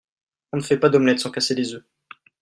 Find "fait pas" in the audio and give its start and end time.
0.63-0.89